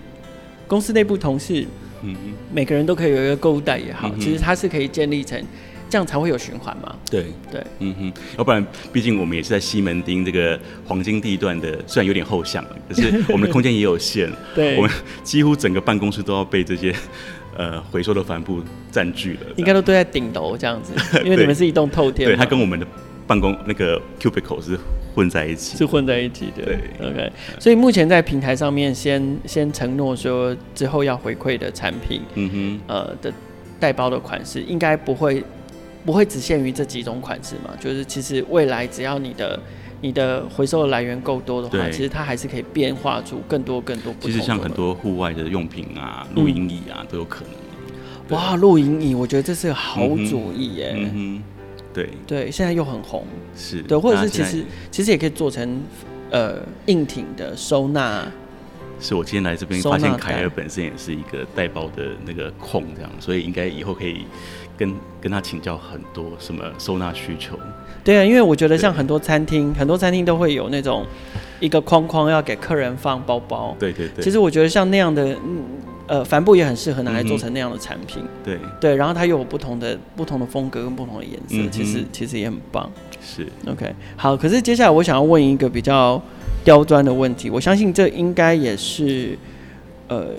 [0.68, 1.66] 公司内部同事，
[2.04, 2.16] 嗯、
[2.54, 5.44] 每个人都可以有一个购物袋也好，嗯、其实它是可以建立成。
[5.90, 6.96] 这样才会有循环嘛？
[7.10, 14.30] 对对，嗯哼，要不然，毕竟我们也是在西门町这个黄金地段的，虽然有点后巷，可是 我们的空间也有限。
[14.54, 14.92] 对，我们
[15.24, 16.94] 几乎整个办公室都要被这些
[17.56, 19.40] 呃回收的帆布占据了。
[19.56, 22.28] 应该都堆在顶楼这样子， 因为你们是一栋透天。
[22.28, 22.86] 对，它跟我们的
[23.26, 24.78] 办公那个 cubicle 是
[25.16, 26.64] 混在一起，是混在一起的。
[26.66, 27.32] 对，OK。
[27.60, 33.32] 所以目前在平台上面先先承诺说之后要回馈的产品，嗯哼，呃的
[33.80, 35.42] 带包的款式应该不会。
[36.08, 37.76] 不会只限于这几种款式嘛？
[37.82, 39.60] 就是其实未来只要你的
[40.00, 44.32] 你的回收的来源够多的话，其实它还是可以变化出更多更多不同。
[44.32, 48.38] 其实像很多户外的用品啊，露营椅啊、嗯、都有可能。
[48.38, 50.94] 哇，露营椅，我觉得这是个好主意耶。
[50.96, 51.44] 嗯哼，
[51.94, 53.26] 对对，现在又很红。
[53.58, 55.82] 是对，或者是其实其实也可以做成
[56.32, 58.26] 呃硬挺的收纳。
[59.00, 64.26] 是我今天来这边发现凯尔本身也是一个带包的那个控这样，所以应该以后可以。
[64.78, 67.58] 跟跟他请教很多什么收纳需求，
[68.04, 71.04] 对啊，因为我觉得像很多餐厅，很多餐厅都会有那种
[71.60, 74.24] 一个框框要给客人放包包，对对对。
[74.24, 75.36] 其实我觉得像那样的
[76.06, 78.22] 呃，帆布也很适合拿来做成那样的产品。
[78.22, 82.88] 嗯、对对，然后它又有不同的不同的风格跟不同的颜色，嗯、其实其实也很棒。
[83.20, 84.38] 是 OK，好。
[84.38, 86.22] 可是接下来我想要问一个比较
[86.68, 89.38] 刁钻的问题，我相信这应该也是
[90.10, 90.32] 呃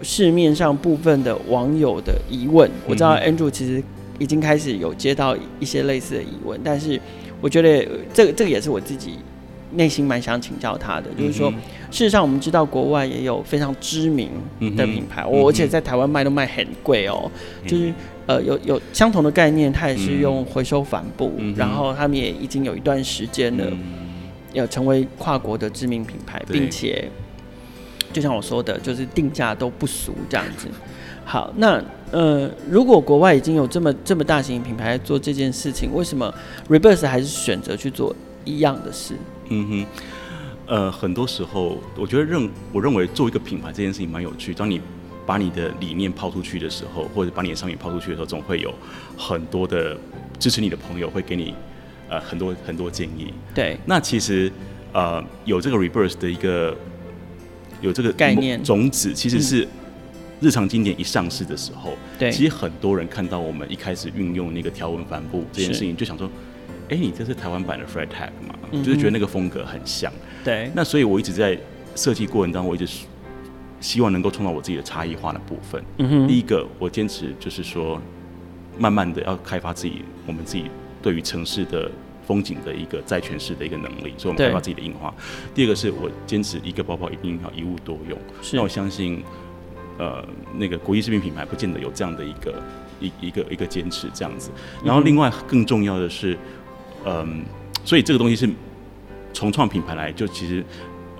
[0.00, 2.70] 市面上部分的网友的疑问。
[2.86, 3.82] 我知道 Andrew 其实
[4.20, 7.00] 已经开始有接到一些类似的疑问，但是
[7.40, 7.84] 我觉得
[8.14, 9.18] 这个这个也是我自己。
[9.72, 11.50] 内心蛮想请教他的，就是说，
[11.90, 14.30] 事实上我们知道国外也有非常知名
[14.76, 17.28] 的品牌，我而且在台湾卖都卖很贵哦。
[17.66, 17.92] 就是
[18.26, 23.64] 呃，有有相同的概念，它也是用回收帆布，然后他们也已经有一段时间了，
[24.56, 27.08] 要成为跨国的知名品牌，并且
[28.12, 30.68] 就像我说的，就是定价都不俗这样子。
[31.24, 36.32] 好，那呃，如果国外已经有这么这么大型品牌做这件事情，为什么
[36.68, 38.14] Reverse 还是选择去做
[38.44, 39.14] 一样的事？
[39.48, 39.86] 嗯哼，
[40.66, 44.54] 呃，很多时候，我觉得认我认为做一个品牌这件事情蛮有趣。
[44.54, 44.80] 当你
[45.26, 48.72] 把你的理念抛出去的时候，或者把你的商品抛出去的时候，总会有
[49.18, 49.98] 很多的
[50.38, 51.52] 支持你的朋友会给你
[52.08, 53.32] 呃很多很多建议。
[53.54, 54.50] 对，那其实
[54.92, 56.76] 呃有这个 reverse 的一个
[57.80, 59.66] 有这个概念种子，其实是
[60.40, 66.30] 日常经典一上市的时候，对，其实很多人看到我们一开始运用那个条纹帆布这件事情，就想说。
[66.88, 68.54] 哎、欸，你这是台湾版的 Fred Tag 嘛？
[68.70, 70.12] 嗯、就是觉得那个风格很像。
[70.44, 70.70] 对。
[70.72, 71.58] 那所以我一直在
[71.96, 72.86] 设计过程当中，我一直
[73.80, 75.82] 希望能够创造我自己的差异化的部分。
[75.98, 76.28] 嗯哼。
[76.28, 78.00] 第一个，我坚持就是说，
[78.78, 80.70] 慢慢的要开发自己，我们自己
[81.06, 81.88] 对于城市的
[82.26, 85.14] 风景的一个再诠释的一个能力，所以我们开发自己的印花。
[85.54, 88.18] 第二个是我坚持一个包包一定要一物多用。
[88.42, 88.56] 是。
[88.56, 89.22] 那我相信，
[89.98, 92.60] 呃，那个国际知名品牌不见得有这样的一个
[92.98, 94.50] 一一个一个坚持这样子。
[94.84, 96.36] 然后另外更重要的是。
[97.08, 97.44] 嗯，
[97.84, 98.50] 所以这个东西是
[99.32, 100.64] 重创品牌来，就其实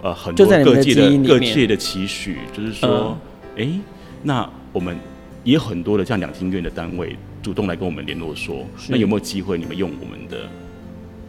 [0.02, 3.16] 呃很多各界的各界的期许，就是说，
[3.54, 3.80] 哎、嗯欸，
[4.24, 4.98] 那我们
[5.46, 10.46] 也有很多的像两厅院的单位主动来跟我们联络说，那有没有机会你们用我们的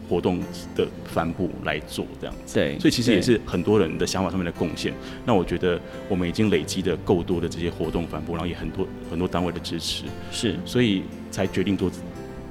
[0.08, 0.40] 活动
[0.74, 2.56] 的帆布来做这样子？
[2.56, 4.92] 对，所以其实也是很多人的想法上面的贡献。
[5.24, 11.90] 那我觉得我们已经累积的够多的这些活动帆布，然后也很多很多单位的支持，是，所以才决定做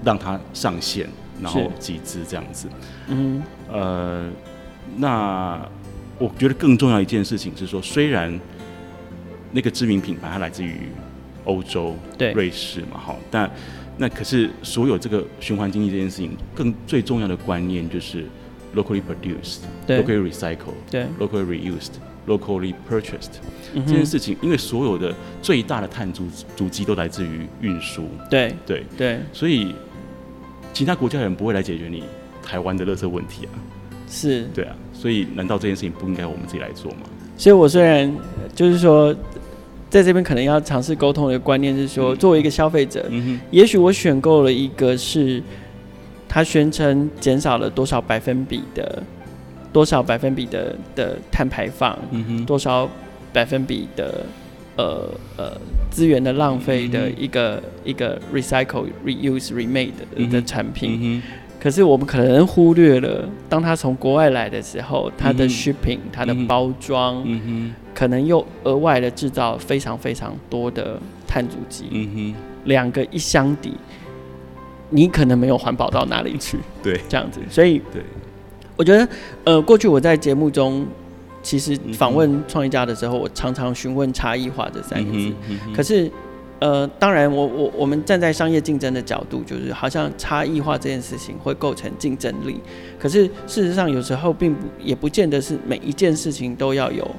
[0.03, 1.07] 让它上线。
[1.39, 2.67] 然后集资这样子，
[3.09, 4.27] 嗯，呃，
[4.95, 5.63] 那
[6.17, 8.39] 我觉得更重要一件事情是说，虽然
[9.51, 10.89] 那个知名品牌它来自于
[11.47, 13.49] 欧洲，对，瑞士嘛，好，但
[13.97, 18.25] 那可是所有这个循环经济这件事情，更最重要的观念就是
[18.75, 23.39] locally produced，对，locally recycled，对，locally reused，locally purchased，
[23.73, 29.73] 嗯，这件事情，因为所有的最大的碳足足迹都来自于运输，对，对，对，所以。
[30.73, 32.03] 其他国家的人不会来解决你
[32.43, 33.57] 台湾的垃圾问题啊，
[34.07, 34.43] 是。
[34.53, 36.99] 对啊，所以难道这件事情不应该我们自己来做吗？
[37.35, 38.15] 所以我虽然
[38.53, 39.15] 就是说，
[39.89, 45.41] 在这边可能要尝试沟通的观念是说，作为一个消费者，嗯、也许我选购了一个是，
[46.27, 49.03] 他宣称减少了多少百分比的，
[49.71, 52.89] 多少百分比的的碳排放，嗯、多少
[53.31, 54.25] 百分比的。
[54.79, 59.89] 呃呃，资源的浪费的一个、嗯、一个 recycle、reuse、remade
[60.29, 61.23] 的、产品、嗯，
[61.67, 71.87] 可是我们可能忽略了，当它从国外来的时候，它的 shipping、嗯、它的包装、嗯，可能又额外的制造非常非常多的碳足迹。
[71.91, 73.73] 嗯哼两个一相抵，
[74.91, 76.57] 你可能没有环保到哪里去。
[76.81, 78.01] 对，这样子，所以对，
[78.77, 79.05] 我觉得
[79.43, 80.87] 呃，过去我在节目中。
[81.43, 85.33] 其实访问创业家的时候，我常常询问差异化这三个字。
[85.73, 86.09] 可是，
[86.59, 92.59] 呃，当然我，我我我们站在商业竞争的角度，就是好像差异化这件事情会构成竞争力。
[92.99, 97.09] 可是事实上，有时候并不也不见得是每一件事情都要有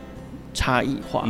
[0.53, 1.29] 差异化。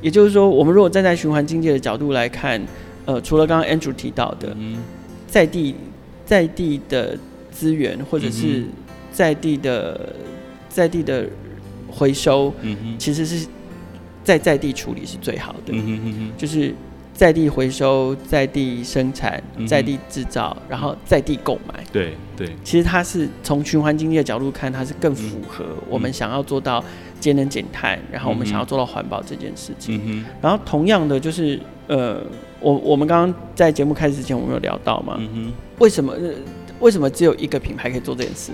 [0.00, 2.60] 也就是说，我们如果站在循环经济的角度来看，
[3.04, 4.56] 呃，除了刚刚 Andrew 提到的，
[5.26, 5.74] 在地
[6.24, 7.18] 在地的
[7.50, 8.64] 资源，或者是
[9.10, 10.12] 在地的
[10.68, 11.28] 在地的。
[11.90, 12.52] 回收，
[12.98, 13.46] 其实是
[14.22, 15.72] 在在地处理是最好的，
[16.36, 16.72] 就是
[17.18, 21.84] 在地回收、在地生产、在地制造，然后在地购买。
[21.90, 26.82] 对对，其实它是从循环经济的角度看，它是更符合我们想要做到
[27.18, 30.24] 节能减碳，然后我们想要做到环保这件事情。
[30.40, 32.22] 然后同样的，就是呃，
[32.60, 35.18] 我我们刚刚在节目开始之前，我们有聊到嘛，
[35.80, 36.14] 为什么
[36.78, 38.52] 为什么只有一个品牌可以做这件事？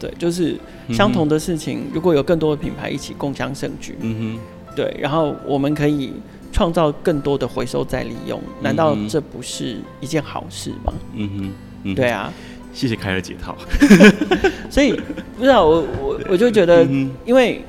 [0.00, 0.56] 对，就是
[0.90, 6.14] 相同的事情，如果有更多的品牌一起共享盛举，嗯哼，对，然后我们可以
[6.56, 10.90] 创造更多的回收再利用，难道这不是一件好事吗？
[11.14, 11.50] 嗯哼，
[11.82, 12.32] 嗯对啊，
[12.72, 13.54] 谢谢凯尔解套。
[14.72, 14.98] 所以
[15.36, 16.82] 不知道我我我就觉得，
[17.26, 17.62] 因为。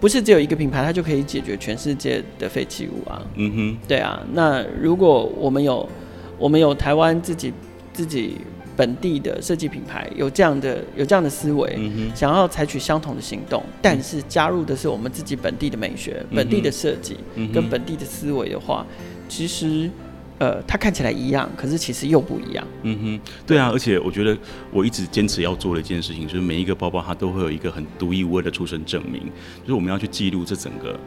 [0.00, 3.22] 不是只有一个品牌，它就可以解决全世界的废弃物啊。
[3.36, 4.20] 嗯哼，对啊。
[4.34, 5.88] 那如果我们有，
[6.36, 7.50] 我们有台湾自己
[7.90, 8.36] 自己
[8.76, 17.16] 本地的设计品牌，有这样的有这样的思维，嗯，想要采取相同的行动，但是加入的是我们自己本地的美学、嗯、本地的设计
[17.52, 18.86] 跟本地的思维的话，
[19.28, 19.90] 其实。
[20.38, 22.66] 呃，它看起来一样，可是其实又不一样。
[22.82, 24.36] 嗯哼，对啊，而且我觉得
[24.72, 29.22] 我一直坚持要做的一件事情，就是每一个包包它都会有一个很独一无二的出生证明，
[29.62, 30.98] 就是我们要去记录这整个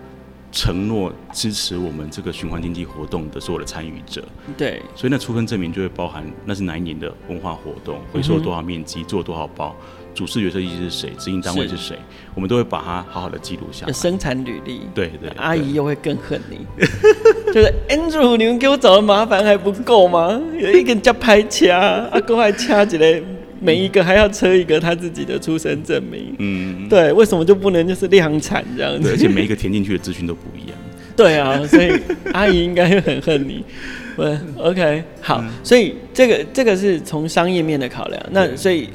[0.58, 4.24] 承诺支持我们这个循环经济活动的所有的参与者。
[4.58, 9.76] 对，所以那出分证明就会包含那是哪一年的文化活动，回收了多少面积，做了多少包。
[10.16, 11.10] 主视觉设计师是谁？
[11.12, 11.96] 执行单位是谁？
[12.34, 13.94] 我们都会把它好好的记录下来。
[13.94, 16.66] 生产履历，对对，对，阿姨又会更恨你，
[17.54, 20.42] 就是 Andrew，你们给我找的麻烦还不够吗？
[20.60, 21.78] 有一个人叫拍掐，
[22.12, 23.22] 阿公还掐起来，
[23.60, 26.36] 每一个还要车一个他自己的出生证明。
[26.40, 29.12] 嗯，对，为什么就不能就是量产这样子？
[29.12, 30.78] 而且每一个填进去的资讯都不一样。
[31.16, 31.92] 对啊，所以
[32.34, 33.64] 阿姨应该会很恨你。
[34.18, 38.24] 对，OK，好，嗯、所以这个这个是从商业面的考量。
[38.32, 38.90] 那所以。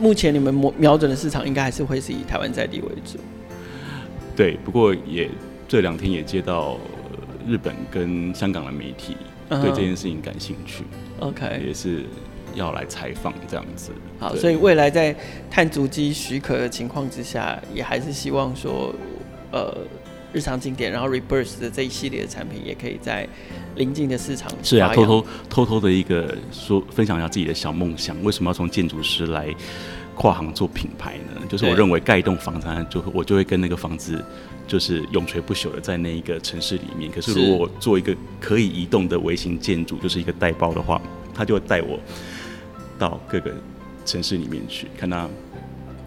[0.00, 3.18] 目前你们瞄瞄准的市场应该还是会是以台湾在地为主。
[4.36, 5.28] 对，不过也
[5.66, 6.78] 这两天也接到
[7.48, 9.16] 日本跟香港的媒体
[9.50, 10.84] 对这件事情感兴趣。
[11.18, 11.66] OK，、uh.
[11.66, 12.04] 也是
[12.58, 13.90] 要来采访这样子。
[14.18, 15.16] 好，所以未来在
[15.50, 18.94] 碳足迹许可的情况之下，也还是希望说，
[19.50, 19.74] 呃，
[20.32, 23.26] 日常经典，然后 Rebirth 的这一系列的产品，也可以在
[23.76, 24.50] 邻近的市场。
[24.62, 29.54] 是啊，偷偷偷偷的一个说分享一下自己的小梦想，为什么要从建筑师来？
[30.20, 34.20] 跨行做品牌呢，就是我认为盖一栋房子，就我就会跟那个房子
[34.66, 37.08] 就是永垂不朽的在那一个城市里面。
[37.08, 41.00] 可是如果我做一个可以移动的微型建筑，就是一个带包的话，
[41.32, 42.00] 他就会带我
[42.98, 43.52] 到各个
[44.04, 45.28] 城市里面去，看他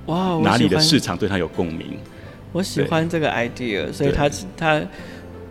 [0.08, 1.98] 哇哪里的市场对他有共鸣。
[2.52, 4.82] 我喜欢这个 idea，所以他他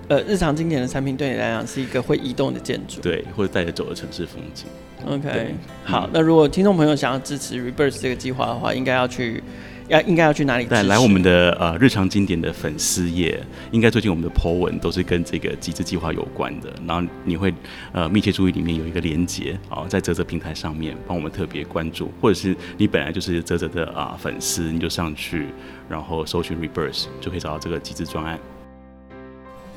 [0.08, 4.66] 呃日常经典的产品对你来讲是一个会移动的建筑，对，或者带着走的城市风景。
[5.06, 9.42] OK，好、嗯，那如果听众朋友想要支持 Rebirth 这个计划的话，应该要去，
[9.90, 10.64] 要应该要去哪里？
[10.64, 16.72] 对，来我们的呃日常经典的粉丝页，应该最近我们的 po 文都是跟这个集资计划有关的。
[16.86, 17.52] 然后你会
[17.92, 25.48] 呃密切注意里面有一个连接啊，在泽泽平台上面帮我们特别关注，或者是你本来就是泽泽的啊、呃、粉丝，你就上去
[25.88, 28.38] 然后搜寻 Reverse 就可以找到这个集资专案。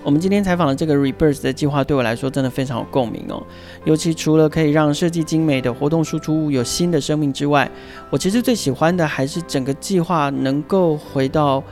[0.04, 3.42] 我们今天采访的这个 Rebirth 的计划，对我来说真的非常有共鸣哦。
[3.86, 7.70] 尤其除了可以让设计精美的活动输出物有新的生命之外，
[8.10, 11.64] 我其实最喜欢的还是整个计划能够回到，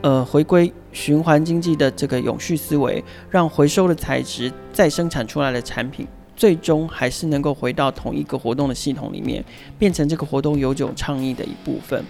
[0.00, 9.44] 呃，回归循环经济的这个永续思维，让回收的材质再生产出来的产品，最终还是能够回到同一个活动的系统里面，
[9.78, 12.04] 变成这个活动永久倡议的一部分。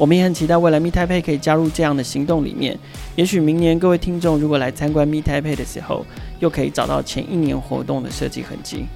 [0.00, 2.74] 我们也很期待未来 Meet Taipei 可以加入这样的行动里面。
[3.16, 6.06] 也许明年各位听众如果来参观 Meet Taipei 的时候，
[6.38, 8.86] 又可以找到前一年活动的设计痕迹。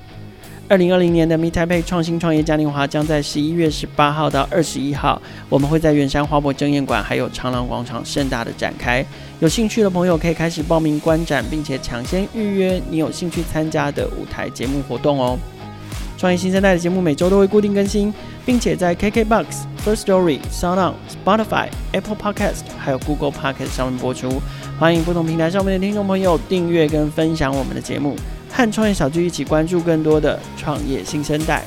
[0.67, 9.05] 二零二零年的 Meet Taipei 创新创业嘉年华将在十一月十八号到二十一号，我们会在圆山花博争艳馆还有长廊广场盛大的展开。
[9.41, 15.39] 有兴趣的朋友可以开始报名观展，并且抢先预约你有兴趣参加的舞台节目活动哦。
[16.25, 18.11] 创业新生代的节目每周都会固定更新，
[18.47, 19.45] 并且在 KKBOX、
[19.85, 24.41] First Story、SoundOn、Spotify、Apple Podcast 还有 Google Podcast 上面播出。
[24.81, 28.17] 欢迎不同平台上面的听众朋友订阅跟分享我们的节目，
[28.51, 31.63] 和创业小聚一起关注更多的创业新生代。